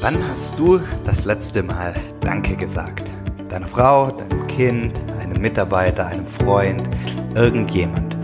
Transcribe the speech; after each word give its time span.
Wann 0.00 0.16
hast 0.30 0.56
du 0.56 0.78
das 1.04 1.24
letzte 1.24 1.60
Mal 1.60 1.92
Danke 2.20 2.54
gesagt? 2.54 3.10
Deiner 3.48 3.66
Frau, 3.66 4.12
deinem 4.12 4.46
Kind, 4.46 4.94
einem 5.20 5.42
Mitarbeiter, 5.42 6.06
einem 6.06 6.24
Freund, 6.24 6.88
irgendjemand. 7.34 8.16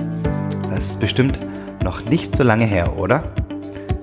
Das 0.73 0.85
ist 0.85 1.01
bestimmt 1.01 1.41
noch 1.83 2.05
nicht 2.05 2.37
so 2.37 2.45
lange 2.45 2.65
her, 2.65 2.97
oder? 2.97 3.25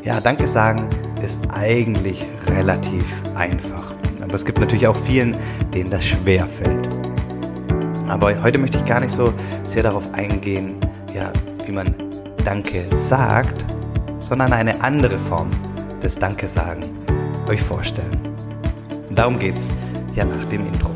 Ja, 0.03 0.19
Danke 0.19 0.47
sagen 0.47 0.89
ist 1.23 1.39
eigentlich 1.53 2.27
relativ 2.47 3.05
einfach. 3.35 3.93
Aber 4.21 4.33
es 4.33 4.43
gibt 4.43 4.59
natürlich 4.59 4.87
auch 4.87 4.97
vielen, 5.05 5.37
denen 5.73 5.89
das 5.89 6.03
schwer 6.03 6.45
fällt. 6.47 6.89
Aber 8.09 8.43
heute 8.43 8.57
möchte 8.57 8.79
ich 8.79 8.85
gar 8.85 8.99
nicht 8.99 9.13
so 9.13 9.33
sehr 9.63 9.83
darauf 9.83 10.13
eingehen, 10.13 10.75
ja, 11.13 11.31
wie 11.65 11.71
man 11.71 11.95
Danke 12.43 12.83
sagt, 12.93 13.65
sondern 14.19 14.51
eine 14.51 14.81
andere 14.83 15.17
Form 15.17 15.49
des 16.01 16.19
Danke 16.19 16.49
sagen 16.49 17.00
euch 17.51 17.61
vorstellen. 17.61 18.17
Darum 19.09 19.37
geht's 19.37 19.73
ja 20.15 20.23
nach 20.23 20.45
dem 20.45 20.65
Intro. 20.67 20.89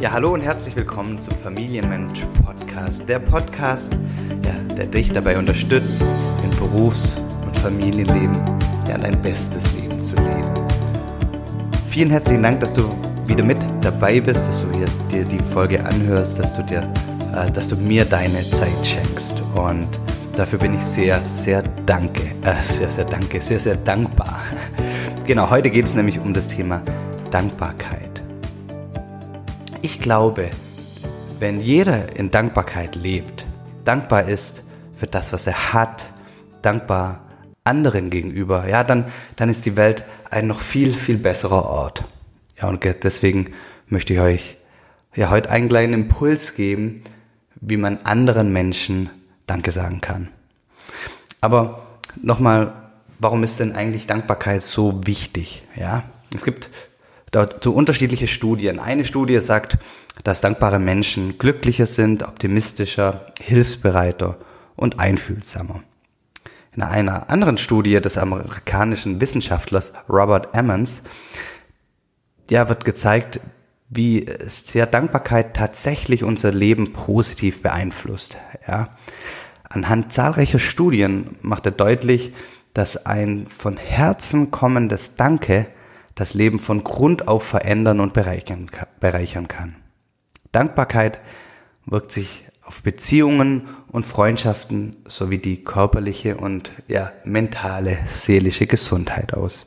Ja, 0.00 0.12
hallo 0.12 0.34
und 0.34 0.40
herzlich 0.40 0.74
willkommen 0.74 1.20
zum 1.20 1.34
Familienmensch 1.36 2.26
Podcast. 2.44 3.08
Der 3.08 3.20
Podcast, 3.20 3.92
ja, 4.44 4.74
der 4.76 4.86
dich 4.86 5.12
dabei 5.12 5.38
unterstützt, 5.38 6.04
im 6.42 6.50
Berufs- 6.58 7.20
und 7.44 7.56
Familienleben 7.58 8.34
ja, 8.88 8.98
dein 8.98 9.22
bestes 9.22 9.72
leben. 9.74 9.87
Vielen 11.90 12.10
herzlichen 12.10 12.42
Dank, 12.42 12.60
dass 12.60 12.74
du 12.74 12.82
wieder 13.26 13.42
mit 13.42 13.58
dabei 13.80 14.20
bist, 14.20 14.46
dass 14.46 14.60
du 14.60 14.70
hier, 14.72 14.86
dir 15.10 15.24
die 15.24 15.42
Folge 15.42 15.82
anhörst, 15.84 16.38
dass 16.38 16.54
du 16.54 16.62
dir, 16.62 16.82
äh, 17.34 17.50
dass 17.50 17.66
du 17.66 17.76
mir 17.76 18.04
deine 18.04 18.42
Zeit 18.42 18.86
schenkst. 18.86 19.42
Und 19.54 19.88
dafür 20.36 20.58
bin 20.58 20.74
ich 20.74 20.82
sehr, 20.82 21.24
sehr 21.24 21.62
danke, 21.86 22.20
äh, 22.42 22.62
sehr, 22.62 22.90
sehr 22.90 23.06
danke, 23.06 23.40
sehr, 23.40 23.58
sehr 23.58 23.76
dankbar. 23.76 24.38
Genau, 25.26 25.48
heute 25.48 25.70
geht 25.70 25.86
es 25.86 25.94
nämlich 25.94 26.20
um 26.20 26.34
das 26.34 26.48
Thema 26.48 26.82
Dankbarkeit. 27.30 28.22
Ich 29.80 29.98
glaube, 29.98 30.50
wenn 31.40 31.58
jeder 31.58 32.16
in 32.16 32.30
Dankbarkeit 32.30 32.96
lebt, 32.96 33.46
dankbar 33.86 34.28
ist 34.28 34.62
für 34.92 35.06
das, 35.06 35.32
was 35.32 35.46
er 35.46 35.72
hat, 35.72 36.04
dankbar 36.60 37.27
anderen 37.68 38.10
gegenüber, 38.10 38.68
ja, 38.68 38.82
dann, 38.82 39.04
dann 39.36 39.48
ist 39.48 39.66
die 39.66 39.76
Welt 39.76 40.04
ein 40.30 40.46
noch 40.46 40.60
viel, 40.60 40.92
viel 40.94 41.18
besserer 41.18 41.64
Ort. 41.64 42.04
Ja, 42.60 42.68
und 42.68 42.82
deswegen 42.84 43.52
möchte 43.86 44.14
ich 44.14 44.20
euch 44.20 44.56
ja 45.14 45.30
heute 45.30 45.50
einen 45.50 45.68
kleinen 45.68 45.94
Impuls 45.94 46.54
geben, 46.54 47.02
wie 47.60 47.76
man 47.76 47.98
anderen 47.98 48.52
Menschen 48.52 49.10
Danke 49.46 49.72
sagen 49.72 50.00
kann. 50.00 50.28
Aber 51.40 51.86
nochmal, 52.20 52.72
warum 53.18 53.42
ist 53.42 53.60
denn 53.60 53.74
eigentlich 53.74 54.06
Dankbarkeit 54.06 54.62
so 54.62 55.06
wichtig? 55.06 55.62
Ja, 55.76 56.04
es 56.34 56.44
gibt 56.44 56.68
dazu 57.30 57.74
unterschiedliche 57.74 58.26
Studien. 58.28 58.78
Eine 58.78 59.04
Studie 59.04 59.40
sagt, 59.40 59.78
dass 60.24 60.40
dankbare 60.40 60.78
Menschen 60.78 61.38
glücklicher 61.38 61.86
sind, 61.86 62.22
optimistischer, 62.22 63.26
hilfsbereiter 63.40 64.36
und 64.76 65.00
einfühlsamer. 65.00 65.82
In 66.78 66.84
einer 66.84 67.28
anderen 67.28 67.58
Studie 67.58 68.00
des 68.00 68.16
amerikanischen 68.18 69.20
Wissenschaftlers 69.20 69.92
Robert 70.08 70.56
Emmons 70.56 71.02
ja, 72.48 72.68
wird 72.68 72.84
gezeigt, 72.84 73.40
wie 73.88 74.30
sehr 74.46 74.86
Dankbarkeit 74.86 75.56
tatsächlich 75.56 76.22
unser 76.22 76.52
Leben 76.52 76.92
positiv 76.92 77.62
beeinflusst. 77.62 78.36
Ja. 78.68 78.90
Anhand 79.68 80.12
zahlreicher 80.12 80.60
Studien 80.60 81.34
macht 81.42 81.66
er 81.66 81.72
deutlich, 81.72 82.32
dass 82.74 83.06
ein 83.06 83.48
von 83.48 83.76
Herzen 83.76 84.52
kommendes 84.52 85.16
Danke 85.16 85.66
das 86.14 86.34
Leben 86.34 86.60
von 86.60 86.84
Grund 86.84 87.26
auf 87.26 87.42
verändern 87.42 87.98
und 87.98 88.12
bereichern 88.12 89.48
kann. 89.48 89.74
Dankbarkeit 90.52 91.18
wirkt 91.86 92.12
sich 92.12 92.44
auf 92.68 92.82
Beziehungen 92.82 93.66
und 93.90 94.04
Freundschaften 94.04 94.96
sowie 95.08 95.38
die 95.38 95.64
körperliche 95.64 96.36
und 96.36 96.70
ja, 96.86 97.12
mentale, 97.24 97.96
seelische 98.14 98.66
Gesundheit 98.66 99.32
aus. 99.32 99.64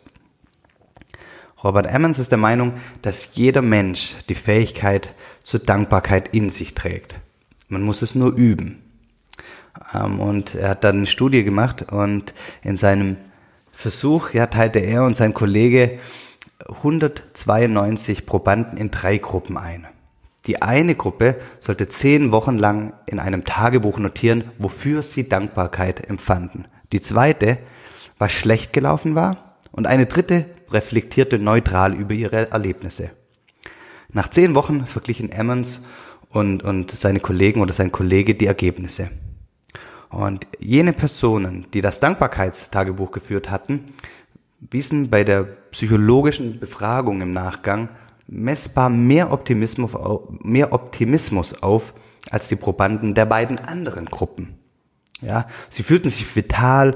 Robert 1.63 1.87
Emmons 1.87 2.19
ist 2.19 2.29
der 2.29 2.37
Meinung, 2.37 2.73
dass 3.01 3.31
jeder 3.33 3.63
Mensch 3.63 4.15
die 4.29 4.35
Fähigkeit 4.35 5.15
zur 5.41 5.61
Dankbarkeit 5.61 6.35
in 6.35 6.51
sich 6.51 6.75
trägt. 6.75 7.15
Man 7.69 7.81
muss 7.81 8.03
es 8.03 8.13
nur 8.13 8.35
üben. 8.35 8.83
Ähm, 9.95 10.19
und 10.19 10.53
er 10.53 10.69
hat 10.69 10.83
dann 10.83 10.97
eine 10.97 11.07
Studie 11.07 11.43
gemacht 11.43 11.91
und 11.91 12.35
in 12.61 12.77
seinem 12.77 13.17
Versuch 13.71 14.31
ja, 14.35 14.45
teilte 14.45 14.77
er 14.77 15.05
und 15.05 15.15
sein 15.15 15.33
Kollege 15.33 15.97
192 16.67 18.27
Probanden 18.27 18.77
in 18.77 18.91
drei 18.91 19.17
Gruppen 19.17 19.57
ein. 19.57 19.87
Die 20.47 20.61
eine 20.61 20.95
Gruppe 20.95 21.35
sollte 21.59 21.87
zehn 21.87 22.31
Wochen 22.31 22.57
lang 22.57 22.93
in 23.05 23.19
einem 23.19 23.45
Tagebuch 23.45 23.99
notieren, 23.99 24.45
wofür 24.57 25.03
sie 25.03 25.29
Dankbarkeit 25.29 26.09
empfanden. 26.09 26.67
Die 26.91 27.01
zweite, 27.01 27.59
was 28.17 28.31
schlecht 28.31 28.73
gelaufen 28.73 29.15
war. 29.15 29.59
Und 29.71 29.87
eine 29.87 30.05
dritte 30.05 30.45
reflektierte 30.71 31.39
neutral 31.39 31.93
über 31.93 32.13
ihre 32.13 32.51
Erlebnisse. 32.51 33.11
Nach 34.11 34.29
zehn 34.29 34.55
Wochen 34.55 34.85
verglichen 34.85 35.31
Emmons 35.31 35.79
und, 36.29 36.63
und 36.63 36.91
seine 36.91 37.19
Kollegen 37.19 37.61
oder 37.61 37.73
sein 37.73 37.91
Kollege 37.91 38.35
die 38.35 38.47
Ergebnisse. 38.47 39.09
Und 40.09 40.45
jene 40.59 40.91
Personen, 40.91 41.67
die 41.73 41.81
das 41.81 42.01
Dankbarkeitstagebuch 42.01 43.11
geführt 43.11 43.49
hatten, 43.49 43.85
wiesen 44.59 45.09
bei 45.09 45.23
der 45.23 45.43
psychologischen 45.71 46.59
Befragung 46.59 47.21
im 47.21 47.31
Nachgang 47.31 47.89
messbar 48.31 48.89
mehr 48.89 49.31
Optimismus, 49.31 49.91
mehr 50.41 50.73
Optimismus 50.73 51.61
auf 51.61 51.93
als 52.31 52.47
die 52.47 52.55
Probanden 52.55 53.13
der 53.13 53.25
beiden 53.25 53.59
anderen 53.59 54.05
Gruppen. 54.05 54.57
Ja, 55.21 55.47
sie 55.69 55.83
fühlten 55.83 56.09
sich 56.09 56.35
vital 56.35 56.95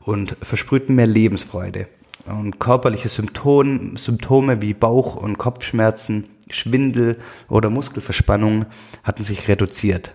und 0.00 0.36
versprühten 0.42 0.94
mehr 0.94 1.06
Lebensfreude. 1.06 1.88
Und 2.26 2.58
körperliche 2.58 3.08
Symptome, 3.08 3.96
Symptome 3.96 4.60
wie 4.60 4.74
Bauch- 4.74 5.16
und 5.16 5.38
Kopfschmerzen, 5.38 6.28
Schwindel 6.50 7.18
oder 7.48 7.70
Muskelverspannung 7.70 8.66
hatten 9.02 9.24
sich 9.24 9.48
reduziert. 9.48 10.14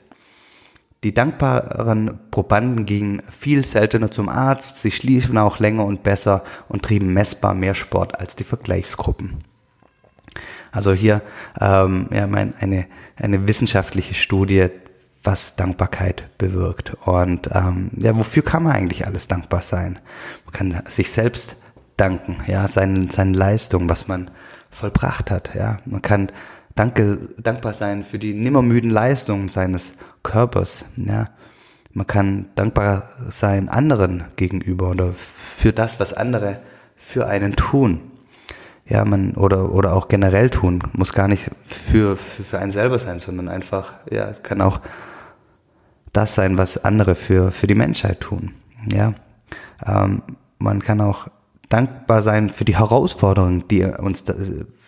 Die 1.03 1.13
dankbaren 1.13 2.19
Probanden 2.29 2.85
gingen 2.85 3.23
viel 3.29 3.66
seltener 3.66 4.11
zum 4.11 4.29
Arzt, 4.29 4.81
sie 4.81 4.91
schliefen 4.91 5.38
auch 5.38 5.57
länger 5.59 5.85
und 5.85 6.03
besser 6.03 6.44
und 6.69 6.83
trieben 6.83 7.13
messbar 7.13 7.55
mehr 7.55 7.73
Sport 7.73 8.19
als 8.19 8.35
die 8.35 8.44
Vergleichsgruppen. 8.44 9.44
Also 10.71 10.93
hier 10.93 11.21
ähm, 11.59 12.07
ja, 12.11 12.27
mein, 12.27 12.53
eine, 12.59 12.85
eine 13.17 13.47
wissenschaftliche 13.47 14.13
Studie, 14.13 14.69
was 15.23 15.55
Dankbarkeit 15.55 16.37
bewirkt. 16.37 16.93
Und 17.05 17.49
ähm, 17.53 17.91
ja, 17.97 18.15
wofür 18.15 18.43
kann 18.43 18.63
man 18.63 18.73
eigentlich 18.73 19.05
alles 19.05 19.27
dankbar 19.27 19.61
sein? 19.61 19.99
Man 20.45 20.53
kann 20.53 20.83
sich 20.87 21.11
selbst 21.11 21.55
danken, 21.97 22.37
ja, 22.47 22.67
seinen, 22.67 23.09
seinen 23.09 23.33
Leistungen, 23.33 23.89
was 23.89 24.07
man 24.07 24.31
vollbracht 24.71 25.29
hat, 25.29 25.53
ja. 25.53 25.77
Man 25.85 26.01
kann 26.01 26.31
danke, 26.75 27.29
dankbar 27.38 27.73
sein 27.73 28.03
für 28.03 28.17
die 28.17 28.33
nimmermüden 28.33 28.89
Leistungen 28.89 29.49
seines 29.49 29.93
Körpers, 30.23 30.85
ja. 30.95 31.27
Man 31.93 32.07
kann 32.07 32.45
dankbar 32.55 33.09
sein 33.27 33.67
anderen 33.67 34.23
gegenüber 34.38 34.91
oder 34.91 35.13
für 35.13 35.73
das, 35.73 35.99
was 35.99 36.13
andere 36.13 36.61
für 36.95 37.27
einen 37.27 37.55
tun 37.57 38.10
ja, 38.91 39.05
man, 39.05 39.35
oder, 39.35 39.71
oder 39.71 39.93
auch 39.93 40.09
generell 40.09 40.49
tun. 40.49 40.83
Muss 40.91 41.13
gar 41.13 41.29
nicht 41.29 41.49
für, 41.65 42.17
für, 42.17 42.43
für 42.43 42.59
einen 42.59 42.71
selber 42.71 42.99
sein, 42.99 43.19
sondern 43.19 43.47
einfach, 43.47 43.93
ja, 44.11 44.29
es 44.29 44.43
kann 44.43 44.59
auch 44.59 44.81
das 46.11 46.35
sein, 46.35 46.57
was 46.57 46.83
andere 46.83 47.15
für, 47.15 47.51
für 47.51 47.67
die 47.67 47.75
Menschheit 47.75 48.19
tun. 48.19 48.51
Ja, 48.91 49.13
ähm, 49.85 50.23
man 50.59 50.83
kann 50.83 50.99
auch 50.99 51.29
dankbar 51.69 52.21
sein 52.21 52.49
für 52.49 52.65
die 52.65 52.77
Herausforderungen, 52.77 53.65
die 53.69 53.85
uns 53.85 54.25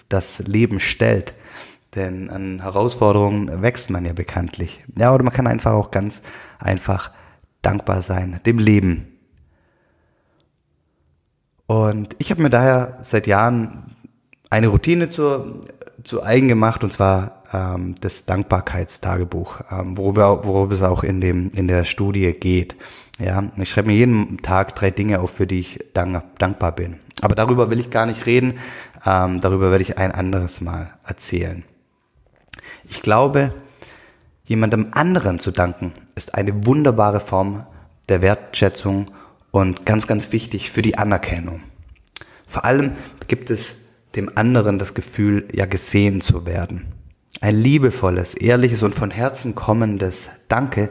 das 0.09 0.39
Leben 0.39 0.81
stellt. 0.81 1.33
Denn 1.95 2.29
an 2.29 2.61
Herausforderungen 2.61 3.61
wächst 3.61 3.89
man 3.89 4.03
ja 4.03 4.11
bekanntlich. 4.11 4.83
Ja, 4.97 5.13
oder 5.13 5.23
man 5.23 5.31
kann 5.31 5.47
einfach 5.47 5.71
auch 5.71 5.91
ganz 5.91 6.23
einfach 6.59 7.11
dankbar 7.61 8.01
sein, 8.01 8.41
dem 8.45 8.59
Leben. 8.59 9.07
Und 11.67 12.15
ich 12.17 12.31
habe 12.31 12.41
mir 12.41 12.50
daher 12.50 12.97
seit 13.01 13.27
Jahren 13.27 13.93
eine 14.53 14.67
Routine 14.67 15.09
zu, 15.09 15.65
zu 16.03 16.21
eigen 16.21 16.47
gemacht 16.47 16.83
und 16.83 16.94
zwar 16.94 17.44
ähm, 17.51 17.95
das 18.01 18.25
Dankbarkeitstagebuch, 18.25 19.61
ähm, 19.71 19.97
worüber, 19.97 20.45
worüber 20.45 20.75
es 20.75 20.83
auch 20.83 21.03
in 21.03 21.21
dem 21.21 21.50
in 21.55 21.67
der 21.67 21.85
Studie 21.85 22.31
geht. 22.33 22.75
Ja, 23.17 23.44
ich 23.57 23.71
schreibe 23.71 23.88
mir 23.88 23.95
jeden 23.95 24.44
Tag 24.44 24.75
drei 24.75 24.91
Dinge 24.91 25.21
auf, 25.21 25.31
für 25.31 25.47
die 25.47 25.59
ich 25.59 25.79
dank, 25.95 26.23
dankbar 26.38 26.71
bin. 26.71 27.00
Aber 27.21 27.33
darüber 27.33 27.71
will 27.71 27.79
ich 27.79 27.89
gar 27.89 28.05
nicht 28.05 28.27
reden. 28.27 28.59
Ähm, 29.05 29.39
darüber 29.39 29.71
werde 29.71 29.81
ich 29.81 29.97
ein 29.97 30.11
anderes 30.11 30.61
Mal 30.61 30.91
erzählen. 31.03 31.63
Ich 32.83 33.01
glaube, 33.01 33.55
jemandem 34.45 34.89
anderen 34.91 35.39
zu 35.39 35.50
danken, 35.50 35.94
ist 36.13 36.35
eine 36.35 36.63
wunderbare 36.67 37.21
Form 37.21 37.65
der 38.07 38.21
Wertschätzung 38.21 39.07
und 39.50 39.88
ganz, 39.88 40.05
ganz 40.05 40.31
wichtig 40.31 40.69
für 40.69 40.83
die 40.83 41.00
Anerkennung. 41.00 41.63
Vor 42.47 42.65
allem 42.65 42.91
gibt 43.27 43.50
es 43.50 43.82
dem 44.15 44.30
anderen 44.36 44.80
das 44.80 44.94
Gefühl, 44.94 45.48
ja 45.54 45.65
gesehen 45.65 46.21
zu 46.21 46.45
werden. 46.45 46.86
Ein 47.42 47.56
liebevolles, 47.56 48.36
ehrliches 48.36 48.83
und 48.83 48.95
von 48.95 49.12
Herzen 49.12 49.56
kommendes 49.56 50.30
Danke 50.48 50.89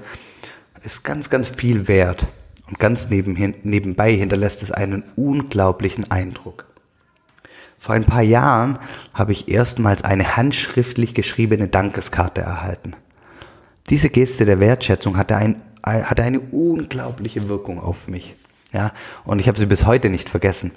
ist 0.82 1.04
ganz, 1.04 1.30
ganz 1.30 1.48
viel 1.48 1.88
wert 1.88 2.26
und 2.66 2.78
ganz 2.78 3.10
nebenbei 3.10 4.14
hinterlässt 4.14 4.62
es 4.62 4.70
einen 4.70 5.04
unglaublichen 5.16 6.10
Eindruck. 6.10 6.66
Vor 7.78 7.94
ein 7.94 8.04
paar 8.04 8.22
Jahren 8.22 8.78
habe 9.12 9.32
ich 9.32 9.48
erstmals 9.48 10.04
eine 10.04 10.36
handschriftlich 10.36 11.14
geschriebene 11.14 11.68
Dankeskarte 11.68 12.40
erhalten. 12.40 12.94
Diese 13.90 14.08
Geste 14.08 14.44
der 14.44 14.60
Wertschätzung 14.60 15.16
hatte, 15.16 15.36
ein, 15.36 15.60
hatte 15.84 16.22
eine 16.22 16.40
unglaubliche 16.40 17.48
Wirkung 17.48 17.80
auf 17.80 18.08
mich. 18.08 18.36
Ja, 18.72 18.92
und 19.24 19.40
ich 19.40 19.48
habe 19.48 19.58
sie 19.58 19.66
bis 19.66 19.84
heute 19.84 20.10
nicht 20.10 20.30
vergessen. 20.30 20.70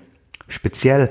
Speziell 0.47 1.09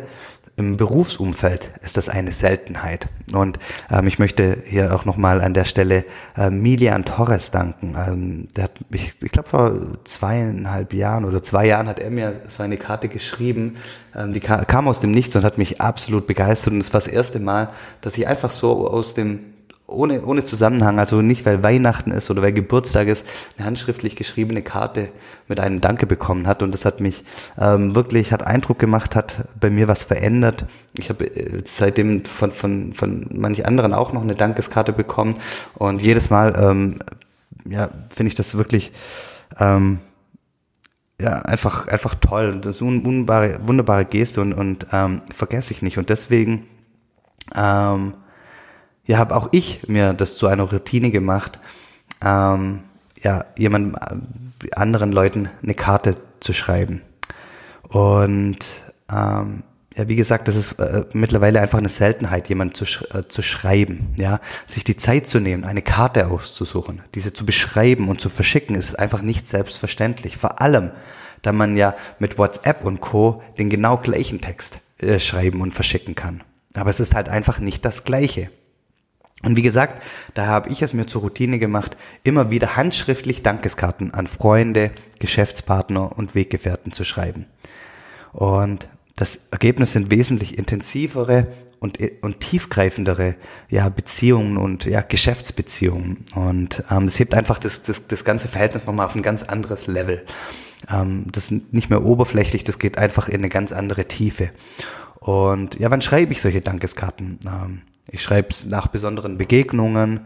im 0.56 0.76
Berufsumfeld 0.76 1.70
ist 1.82 1.96
das 1.96 2.08
eine 2.08 2.30
Seltenheit. 2.32 3.08
Und 3.32 3.58
ähm, 3.90 4.06
ich 4.06 4.18
möchte 4.18 4.62
hier 4.64 4.94
auch 4.94 5.04
nochmal 5.04 5.40
an 5.40 5.52
der 5.52 5.64
Stelle 5.64 6.04
äh, 6.36 6.50
Milian 6.50 7.04
Torres 7.04 7.50
danken. 7.50 7.96
Ähm, 7.98 8.48
der 8.56 8.64
hat 8.64 8.90
mich, 8.90 9.14
ich 9.22 9.32
glaube 9.32 9.48
vor 9.48 9.74
zweieinhalb 10.04 10.92
Jahren 10.92 11.24
oder 11.24 11.42
zwei 11.42 11.66
Jahren 11.66 11.88
hat 11.88 11.98
er 11.98 12.10
mir 12.10 12.42
so 12.48 12.62
eine 12.62 12.76
Karte 12.76 13.08
geschrieben. 13.08 13.76
Ähm, 14.14 14.32
die 14.32 14.40
kam 14.40 14.86
aus 14.86 15.00
dem 15.00 15.10
Nichts 15.10 15.34
und 15.34 15.44
hat 15.44 15.58
mich 15.58 15.80
absolut 15.80 16.26
begeistert. 16.26 16.72
Und 16.72 16.80
es 16.80 16.92
war 16.92 17.00
das 17.00 17.08
erste 17.08 17.40
Mal, 17.40 17.70
dass 18.00 18.16
ich 18.16 18.28
einfach 18.28 18.50
so 18.50 18.88
aus 18.88 19.14
dem 19.14 19.53
ohne, 19.86 20.24
ohne 20.24 20.44
Zusammenhang, 20.44 20.98
also 20.98 21.20
nicht 21.20 21.44
weil 21.44 21.62
Weihnachten 21.62 22.10
ist 22.10 22.30
oder 22.30 22.42
weil 22.42 22.52
Geburtstag 22.52 23.08
ist, 23.08 23.26
eine 23.56 23.66
handschriftlich 23.66 24.16
geschriebene 24.16 24.62
Karte 24.62 25.10
mit 25.46 25.60
einem 25.60 25.80
Danke 25.80 26.06
bekommen 26.06 26.46
hat. 26.46 26.62
Und 26.62 26.72
das 26.72 26.84
hat 26.84 27.00
mich 27.00 27.24
ähm, 27.58 27.94
wirklich, 27.94 28.32
hat 28.32 28.46
Eindruck 28.46 28.78
gemacht, 28.78 29.14
hat 29.14 29.46
bei 29.60 29.70
mir 29.70 29.86
was 29.86 30.02
verändert. 30.02 30.66
Ich 30.96 31.10
habe 31.10 31.26
äh, 31.26 31.62
seitdem 31.64 32.24
von, 32.24 32.50
von, 32.50 32.94
von 32.94 33.28
manch 33.34 33.66
anderen 33.66 33.92
auch 33.92 34.12
noch 34.12 34.22
eine 34.22 34.34
Dankeskarte 34.34 34.92
bekommen. 34.92 35.34
Und 35.74 36.00
jedes 36.00 36.30
Mal, 36.30 36.54
ähm, 36.58 37.00
ja, 37.68 37.90
finde 38.08 38.28
ich 38.28 38.34
das 38.34 38.56
wirklich, 38.56 38.92
ähm, 39.58 39.98
ja, 41.20 41.40
einfach, 41.42 41.88
einfach 41.88 42.14
toll. 42.16 42.58
Das 42.60 42.76
ist 42.76 42.82
eine 42.82 43.04
wunderbare, 43.04 43.60
wunderbare 43.66 44.04
Geste 44.06 44.40
und, 44.40 44.54
und 44.54 44.86
ähm, 44.92 45.20
vergesse 45.30 45.72
ich 45.72 45.82
nicht. 45.82 45.98
Und 45.98 46.08
deswegen, 46.08 46.66
ähm, 47.54 48.14
ja, 49.06 49.18
habe 49.18 49.36
auch 49.36 49.48
ich 49.52 49.86
mir 49.88 50.12
das 50.14 50.36
zu 50.36 50.46
einer 50.46 50.64
Routine 50.64 51.10
gemacht, 51.10 51.60
ähm, 52.24 52.80
ja, 53.22 53.44
jemandem, 53.56 53.96
äh, 53.96 54.70
anderen 54.76 55.12
Leuten 55.12 55.48
eine 55.62 55.74
Karte 55.74 56.16
zu 56.40 56.52
schreiben. 56.52 57.02
Und 57.88 58.58
ähm, 59.10 59.62
ja, 59.96 60.08
wie 60.08 60.16
gesagt, 60.16 60.48
das 60.48 60.56
ist 60.56 60.72
äh, 60.80 61.04
mittlerweile 61.12 61.60
einfach 61.60 61.78
eine 61.78 61.88
Seltenheit, 61.88 62.48
jemand 62.48 62.76
zu, 62.76 62.84
sch 62.84 63.04
äh, 63.14 63.28
zu 63.28 63.42
schreiben, 63.42 64.14
ja, 64.16 64.40
sich 64.66 64.82
die 64.82 64.96
Zeit 64.96 65.28
zu 65.28 65.38
nehmen, 65.38 65.64
eine 65.64 65.82
Karte 65.82 66.28
auszusuchen, 66.28 67.02
diese 67.14 67.32
zu 67.32 67.46
beschreiben 67.46 68.08
und 68.08 68.20
zu 68.20 68.28
verschicken, 68.28 68.74
ist 68.74 68.98
einfach 68.98 69.22
nicht 69.22 69.46
selbstverständlich. 69.46 70.36
Vor 70.36 70.60
allem, 70.60 70.90
da 71.42 71.52
man 71.52 71.76
ja 71.76 71.94
mit 72.18 72.38
WhatsApp 72.38 72.84
und 72.84 73.00
Co. 73.00 73.42
den 73.58 73.70
genau 73.70 73.98
gleichen 73.98 74.40
Text 74.40 74.80
äh, 74.98 75.20
schreiben 75.20 75.60
und 75.60 75.74
verschicken 75.74 76.14
kann. 76.14 76.42
Aber 76.74 76.90
es 76.90 76.98
ist 76.98 77.14
halt 77.14 77.28
einfach 77.28 77.60
nicht 77.60 77.84
das 77.84 78.02
Gleiche. 78.02 78.50
Und 79.44 79.56
wie 79.56 79.62
gesagt, 79.62 80.02
da 80.34 80.46
habe 80.46 80.70
ich 80.70 80.82
es 80.82 80.92
mir 80.92 81.06
zur 81.06 81.22
Routine 81.22 81.58
gemacht, 81.58 81.96
immer 82.22 82.50
wieder 82.50 82.76
handschriftlich 82.76 83.42
Dankeskarten 83.42 84.14
an 84.14 84.26
Freunde, 84.26 84.90
Geschäftspartner 85.18 86.16
und 86.16 86.34
Weggefährten 86.34 86.92
zu 86.92 87.04
schreiben. 87.04 87.46
Und 88.32 88.88
das 89.16 89.46
Ergebnis 89.50 89.92
sind 89.92 90.10
wesentlich 90.10 90.58
intensivere 90.58 91.46
und, 91.78 91.98
und 92.22 92.40
tiefgreifendere 92.40 93.36
ja, 93.68 93.88
Beziehungen 93.88 94.56
und 94.56 94.86
ja, 94.86 95.02
Geschäftsbeziehungen. 95.02 96.24
Und 96.34 96.82
ähm, 96.90 97.06
das 97.06 97.18
hebt 97.18 97.34
einfach 97.34 97.58
das, 97.58 97.82
das, 97.82 98.08
das 98.08 98.24
ganze 98.24 98.48
Verhältnis 98.48 98.86
nochmal 98.86 99.06
auf 99.06 99.14
ein 99.14 99.22
ganz 99.22 99.42
anderes 99.42 99.86
Level. 99.86 100.24
Ähm, 100.90 101.26
das 101.30 101.50
ist 101.50 101.72
nicht 101.72 101.90
mehr 101.90 102.02
oberflächlich, 102.02 102.64
das 102.64 102.78
geht 102.78 102.98
einfach 102.98 103.28
in 103.28 103.36
eine 103.36 103.50
ganz 103.50 103.72
andere 103.72 104.06
Tiefe. 104.08 104.50
Und 105.20 105.78
ja, 105.78 105.90
wann 105.90 106.02
schreibe 106.02 106.32
ich 106.32 106.40
solche 106.40 106.60
Dankeskarten? 106.60 107.38
Ähm, 107.46 107.82
ich 108.06 108.22
schreibe 108.22 108.48
es 108.50 108.66
nach 108.66 108.88
besonderen 108.88 109.38
Begegnungen, 109.38 110.20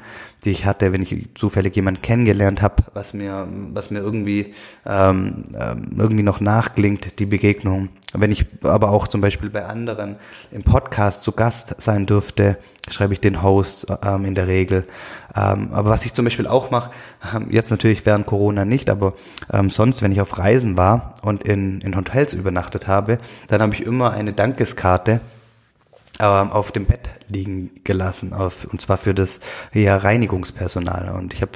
die 0.45 0.51
ich 0.51 0.67
hatte, 0.67 0.93
wenn 0.93 1.03
ich 1.03 1.29
zufällig 1.35 1.77
jemanden 1.77 2.03
kennengelernt 2.03 2.61
habe, 2.61 2.83
was 2.93 3.15
mir, 3.15 3.47
was 3.73 3.91
mir 3.91 4.01
irgendwie, 4.01 4.53
ähm, 4.85 5.45
ähm, 5.55 5.91
irgendwie 5.97 6.25
noch 6.25 6.41
nachklingt, 6.41 7.19
die 7.21 7.27
Begegnung. 7.27 7.89
Wenn 8.15 8.33
ich 8.33 8.47
aber 8.63 8.91
auch 8.91 9.07
zum 9.07 9.21
Beispiel 9.21 9.51
bei 9.51 9.65
anderen 9.65 10.17
im 10.51 10.65
Podcast 10.65 11.23
zu 11.23 11.33
Gast 11.33 11.81
sein 11.81 12.07
dürfte, 12.07 12.57
schreibe 12.91 13.15
ich 13.15 13.21
den 13.21 13.43
Host 13.43 13.87
ähm, 14.03 14.25
in 14.25 14.35
der 14.35 14.49
Regel. 14.49 14.87
Ähm, 15.37 15.71
aber 15.73 15.91
was 15.91 16.05
ich 16.05 16.15
zum 16.15 16.25
Beispiel 16.25 16.47
auch 16.47 16.71
mache, 16.71 16.91
ähm, 17.35 17.49
jetzt 17.51 17.71
natürlich 17.71 18.05
während 18.07 18.27
Corona 18.27 18.65
nicht, 18.65 18.91
aber 18.91 19.15
ähm, 19.53 19.71
sonst, 19.71 20.03
wenn 20.03 20.11
ich 20.11 20.21
auf 20.21 20.39
Reisen 20.39 20.77
war 20.77 21.15
und 21.23 21.45
in, 21.45 21.81
in 21.81 21.97
Hotels 21.97 22.33
übernachtet 22.33 22.89
habe, 22.89 23.19
dann 23.47 23.61
habe 23.61 23.75
ich 23.75 23.83
immer 23.83 24.13
eine 24.13 24.33
Dankeskarte 24.33 25.21
auf 26.19 26.73
dem 26.73 26.87
Bett 26.87 27.11
liegen 27.29 27.71
gelassen, 27.85 28.33
auf, 28.33 28.65
und 28.65 28.81
zwar 28.81 28.97
für 28.97 29.15
das 29.15 29.41
ja, 29.73 29.97
Reinigungspersonal. 29.97 31.15
Und 31.17 31.35
ich 31.35 31.43
habe 31.43 31.53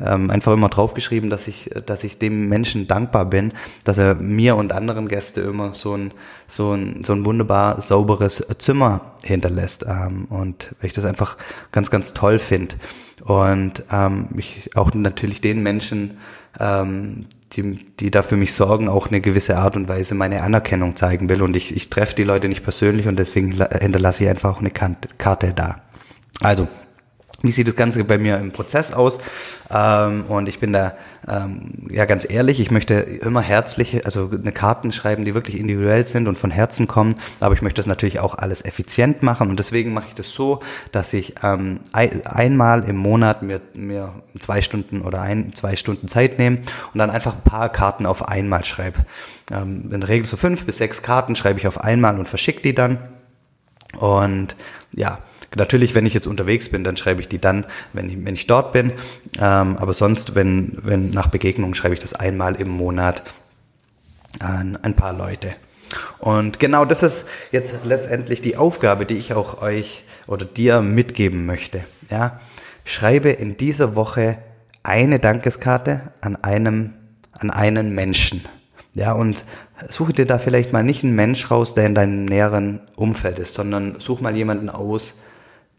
ähm, 0.00 0.30
einfach 0.30 0.52
immer 0.52 0.68
draufgeschrieben, 0.68 1.30
dass 1.30 1.48
ich, 1.48 1.70
dass 1.86 2.04
ich 2.04 2.18
dem 2.18 2.48
Menschen 2.48 2.86
dankbar 2.86 3.26
bin, 3.26 3.52
dass 3.84 3.98
er 3.98 4.14
mir 4.14 4.56
und 4.56 4.72
anderen 4.72 5.08
Gäste 5.08 5.40
immer 5.40 5.74
so 5.74 5.94
ein, 5.94 6.12
so 6.46 6.72
ein, 6.72 7.02
so 7.04 7.12
ein 7.12 7.24
wunderbar 7.26 7.80
sauberes 7.80 8.44
Zimmer 8.58 9.12
hinterlässt. 9.22 9.84
Ähm, 9.86 10.26
und 10.26 10.74
weil 10.80 10.88
ich 10.88 10.94
das 10.94 11.04
einfach 11.04 11.36
ganz, 11.72 11.90
ganz 11.90 12.14
toll 12.14 12.38
finde. 12.38 12.76
Und 13.24 13.84
ähm, 13.90 14.28
ich 14.36 14.70
auch 14.76 14.92
natürlich 14.94 15.40
den 15.40 15.62
Menschen, 15.62 16.18
ähm, 16.58 17.26
die, 17.52 17.78
die 18.00 18.10
da 18.10 18.22
für 18.22 18.36
mich 18.36 18.52
sorgen, 18.52 18.88
auch 18.88 19.08
eine 19.08 19.20
gewisse 19.20 19.56
Art 19.56 19.76
und 19.76 19.88
Weise 19.88 20.14
meine 20.14 20.42
Anerkennung 20.42 20.96
zeigen 20.96 21.28
will. 21.28 21.42
Und 21.42 21.56
ich, 21.56 21.74
ich 21.74 21.90
treffe 21.90 22.14
die 22.14 22.24
Leute 22.24 22.48
nicht 22.48 22.62
persönlich 22.62 23.08
und 23.08 23.18
deswegen 23.18 23.52
hinterlasse 23.52 24.24
ich 24.24 24.30
einfach 24.30 24.56
auch 24.56 24.60
eine 24.60 24.70
Karte 24.70 25.52
da. 25.54 25.76
Also, 26.40 26.68
wie 27.42 27.52
sieht 27.52 27.68
das 27.68 27.76
Ganze 27.76 28.02
bei 28.02 28.18
mir 28.18 28.38
im 28.38 28.50
Prozess 28.50 28.92
aus? 28.92 29.18
Ähm, 29.70 30.24
und 30.26 30.48
ich 30.48 30.58
bin 30.58 30.72
da 30.72 30.94
ähm, 31.28 31.86
ja 31.88 32.04
ganz 32.04 32.28
ehrlich, 32.28 32.58
ich 32.58 32.72
möchte 32.72 32.94
immer 32.94 33.40
herzliche, 33.42 34.04
also 34.04 34.28
eine 34.30 34.50
Karten 34.50 34.90
schreiben, 34.90 35.24
die 35.24 35.34
wirklich 35.34 35.56
individuell 35.56 36.04
sind 36.04 36.26
und 36.26 36.36
von 36.36 36.50
Herzen 36.50 36.88
kommen, 36.88 37.14
aber 37.38 37.54
ich 37.54 37.62
möchte 37.62 37.78
das 37.78 37.86
natürlich 37.86 38.18
auch 38.18 38.34
alles 38.34 38.64
effizient 38.64 39.22
machen 39.22 39.50
und 39.50 39.58
deswegen 39.58 39.92
mache 39.92 40.06
ich 40.08 40.14
das 40.14 40.30
so, 40.30 40.58
dass 40.90 41.12
ich 41.12 41.36
ähm, 41.44 41.78
ein, 41.92 42.26
einmal 42.26 42.82
im 42.88 42.96
Monat 42.96 43.42
mir, 43.42 43.60
mir 43.72 44.14
zwei 44.40 44.60
Stunden 44.60 45.02
oder 45.02 45.22
ein, 45.22 45.54
zwei 45.54 45.76
Stunden 45.76 46.08
Zeit 46.08 46.40
nehme 46.40 46.58
und 46.92 46.98
dann 46.98 47.10
einfach 47.10 47.36
ein 47.36 47.42
paar 47.42 47.68
Karten 47.68 48.04
auf 48.04 48.26
einmal 48.26 48.64
schreibe. 48.64 49.06
Ähm, 49.52 49.90
in 49.92 50.00
der 50.00 50.08
Regel 50.08 50.26
so 50.26 50.36
fünf 50.36 50.64
bis 50.66 50.78
sechs 50.78 51.02
Karten 51.02 51.36
schreibe 51.36 51.60
ich 51.60 51.68
auf 51.68 51.80
einmal 51.80 52.18
und 52.18 52.28
verschicke 52.28 52.62
die 52.62 52.74
dann. 52.74 52.98
Und 53.96 54.56
ja, 54.92 55.18
Natürlich, 55.56 55.94
wenn 55.94 56.06
ich 56.06 56.14
jetzt 56.14 56.26
unterwegs 56.26 56.68
bin, 56.68 56.84
dann 56.84 56.96
schreibe 56.96 57.20
ich 57.20 57.28
die 57.28 57.38
dann, 57.38 57.64
wenn 57.92 58.10
ich, 58.10 58.24
wenn 58.24 58.34
ich 58.34 58.46
dort 58.46 58.72
bin. 58.72 58.92
Ähm, 59.38 59.76
aber 59.78 59.94
sonst, 59.94 60.34
wenn, 60.34 60.78
wenn 60.82 61.10
nach 61.10 61.28
Begegnungen, 61.28 61.74
schreibe 61.74 61.94
ich 61.94 62.00
das 62.00 62.14
einmal 62.14 62.56
im 62.56 62.68
Monat 62.68 63.22
an 64.40 64.76
ein 64.76 64.94
paar 64.94 65.12
Leute. 65.12 65.54
Und 66.18 66.60
genau 66.60 66.84
das 66.84 67.02
ist 67.02 67.26
jetzt 67.50 67.84
letztendlich 67.84 68.42
die 68.42 68.56
Aufgabe, 68.56 69.06
die 69.06 69.16
ich 69.16 69.32
auch 69.32 69.62
euch 69.62 70.04
oder 70.26 70.44
dir 70.44 70.82
mitgeben 70.82 71.46
möchte. 71.46 71.84
Ja, 72.10 72.40
schreibe 72.84 73.30
in 73.30 73.56
dieser 73.56 73.96
Woche 73.96 74.38
eine 74.82 75.18
Dankeskarte 75.18 76.12
an 76.20 76.36
einem, 76.36 76.94
an 77.32 77.50
einen 77.50 77.94
Menschen. 77.94 78.44
Ja, 78.94 79.12
und 79.12 79.44
suche 79.88 80.12
dir 80.12 80.26
da 80.26 80.38
vielleicht 80.38 80.72
mal 80.72 80.82
nicht 80.82 81.04
einen 81.04 81.14
Mensch 81.14 81.50
raus, 81.50 81.74
der 81.74 81.86
in 81.86 81.94
deinem 81.94 82.24
näheren 82.24 82.80
Umfeld 82.96 83.38
ist, 83.38 83.54
sondern 83.54 84.00
such 84.00 84.20
mal 84.20 84.36
jemanden 84.36 84.68
aus, 84.68 85.14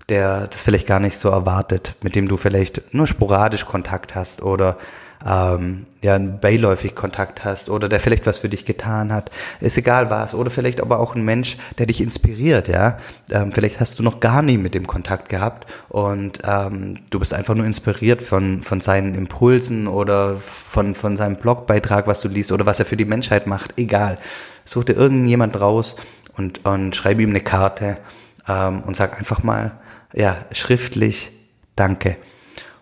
der 0.09 0.47
das 0.47 0.63
vielleicht 0.63 0.87
gar 0.87 0.99
nicht 0.99 1.17
so 1.17 1.29
erwartet, 1.29 1.95
mit 2.01 2.15
dem 2.15 2.27
du 2.27 2.37
vielleicht 2.37 2.93
nur 2.93 3.07
sporadisch 3.07 3.65
Kontakt 3.65 4.15
hast 4.15 4.41
oder 4.41 4.77
ähm, 5.25 5.85
ja 6.01 6.17
beiläufig 6.17 6.95
Kontakt 6.95 7.43
hast 7.43 7.69
oder 7.69 7.89
der 7.89 7.99
vielleicht 7.99 8.25
was 8.25 8.37
für 8.37 8.49
dich 8.49 8.65
getan 8.65 9.11
hat, 9.11 9.31
ist 9.59 9.77
egal 9.77 10.09
was. 10.09 10.33
Oder 10.33 10.49
vielleicht 10.49 10.81
aber 10.81 10.99
auch 10.99 11.15
ein 11.15 11.23
Mensch, 11.23 11.57
der 11.77 11.85
dich 11.85 12.01
inspiriert, 12.01 12.67
ja, 12.67 12.97
ähm, 13.29 13.51
vielleicht 13.51 13.79
hast 13.79 13.99
du 13.99 14.03
noch 14.03 14.19
gar 14.19 14.41
nie 14.41 14.57
mit 14.57 14.75
dem 14.75 14.87
Kontakt 14.87 15.29
gehabt 15.29 15.69
und 15.89 16.39
ähm, 16.45 16.99
du 17.09 17.19
bist 17.19 17.33
einfach 17.33 17.55
nur 17.55 17.65
inspiriert 17.65 18.21
von 18.21 18.63
von 18.63 18.81
seinen 18.81 19.15
Impulsen 19.15 19.87
oder 19.87 20.37
von 20.37 20.95
von 20.95 21.17
seinem 21.17 21.35
Blogbeitrag, 21.35 22.07
was 22.07 22.21
du 22.21 22.29
liest 22.29 22.51
oder 22.51 22.65
was 22.65 22.79
er 22.79 22.85
für 22.85 22.97
die 22.97 23.05
Menschheit 23.05 23.45
macht, 23.45 23.73
egal, 23.77 24.17
such 24.65 24.85
dir 24.85 24.93
irgendjemand 24.93 25.59
raus 25.59 25.95
und 26.37 26.65
und 26.65 26.95
schreib 26.95 27.19
ihm 27.19 27.31
eine 27.31 27.41
Karte 27.41 27.97
ähm, 28.47 28.83
und 28.83 28.95
sag 28.95 29.17
einfach 29.17 29.43
mal, 29.43 29.73
ja, 30.13 30.45
schriftlich 30.51 31.31
Danke. 31.79 32.17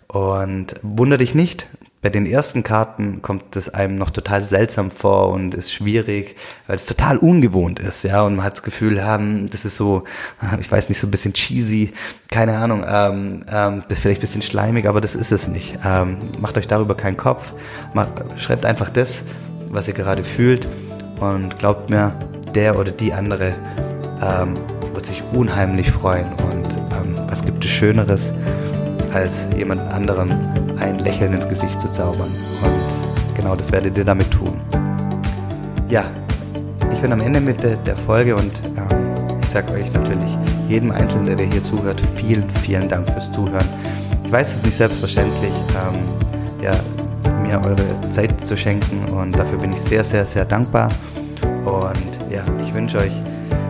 Und 0.07 0.73
wunder 0.81 1.19
dich 1.19 1.35
nicht, 1.35 1.67
bei 2.01 2.09
den 2.09 2.25
ersten 2.25 2.63
Karten 2.63 3.21
kommt 3.21 3.55
es 3.55 3.69
einem 3.69 3.95
noch 3.95 4.09
total 4.09 4.43
seltsam 4.43 4.89
vor 4.89 5.29
und 5.29 5.53
ist 5.53 5.71
schwierig, 5.71 6.35
weil 6.65 6.77
es 6.77 6.87
total 6.87 7.17
ungewohnt 7.17 7.79
ist, 7.79 8.03
ja, 8.03 8.23
und 8.23 8.37
man 8.37 8.45
hat 8.45 8.53
das 8.53 8.63
Gefühl, 8.63 9.03
haben, 9.03 9.47
das 9.51 9.65
ist 9.65 9.77
so, 9.77 10.03
ich 10.59 10.71
weiß 10.71 10.89
nicht, 10.89 10.99
so 10.99 11.05
ein 11.05 11.11
bisschen 11.11 11.33
cheesy, 11.33 11.93
keine 12.31 12.57
Ahnung, 12.57 12.83
ähm, 12.87 13.43
ähm, 13.47 13.83
vielleicht 13.87 14.19
ein 14.19 14.21
bisschen 14.21 14.41
schleimig, 14.41 14.87
aber 14.87 14.99
das 14.99 15.13
ist 15.13 15.31
es 15.31 15.47
nicht. 15.47 15.77
Ähm, 15.85 16.17
macht 16.39 16.57
euch 16.57 16.67
darüber 16.67 16.95
keinen 16.95 17.17
Kopf, 17.17 17.53
schreibt 18.37 18.65
einfach 18.65 18.89
das, 18.89 19.21
was 19.69 19.87
ihr 19.87 19.93
gerade 19.93 20.23
fühlt 20.23 20.67
und 21.19 21.59
glaubt 21.59 21.91
mir, 21.91 22.13
der 22.55 22.79
oder 22.79 22.89
die 22.91 23.13
andere 23.13 23.53
ähm, 24.23 24.55
wird 24.93 25.05
sich 25.05 25.21
unheimlich 25.33 25.91
freuen 25.91 26.33
und 26.33 26.76
was 27.37 27.45
gibt 27.45 27.63
es 27.63 27.69
Schöneres, 27.69 28.33
als 29.13 29.45
jemand 29.55 29.81
anderem 29.93 30.31
ein 30.79 30.97
Lächeln 30.99 31.33
ins 31.33 31.47
Gesicht 31.47 31.79
zu 31.79 31.87
zaubern. 31.91 32.29
Und 32.63 33.35
genau 33.35 33.55
das 33.55 33.71
werdet 33.71 33.95
ihr 33.95 34.05
damit 34.05 34.31
tun. 34.31 34.59
Ja, 35.87 36.03
ich 36.91 36.99
bin 36.99 37.11
am 37.11 37.21
Ende 37.21 37.39
mit 37.39 37.61
der, 37.61 37.95
Folge 37.95 38.35
und 38.35 38.51
ähm, 38.75 39.37
ich 39.39 39.49
sage 39.49 39.71
euch 39.73 39.93
natürlich, 39.93 40.35
jedem 40.67 40.89
Einzelnen, 40.89 41.37
der 41.37 41.45
hier 41.45 41.63
zuhört, 41.63 42.01
vielen, 42.15 42.49
vielen 42.63 42.89
Dank 42.89 43.07
fürs 43.07 43.31
Zuhören. 43.31 43.67
Ich 44.25 44.31
weiß, 44.31 44.55
es 44.55 44.65
nicht 44.65 44.75
selbstverständlich, 44.75 45.53
ähm, 45.75 46.63
ja, 46.63 46.71
mir 47.43 47.61
eure 47.61 48.11
Zeit 48.11 48.43
zu 48.43 48.57
schenken 48.57 49.13
und 49.13 49.37
dafür 49.37 49.59
bin 49.59 49.73
ich 49.73 49.79
sehr, 49.79 50.03
sehr, 50.03 50.25
sehr 50.25 50.45
dankbar. 50.45 50.89
Und 51.65 52.31
ja, 52.31 52.41
ich 52.63 52.73
wünsche 52.73 52.97
euch 52.97 53.13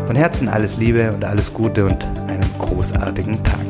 von 0.06 0.16
Herzen 0.16 0.48
alles 0.48 0.78
Liebe 0.78 1.12
und 1.12 1.26
alles 1.26 1.54
Gute 1.54 1.86
und 1.86 2.08
einen 2.28 2.47
großartigen 2.68 3.44
Tag. 3.44 3.67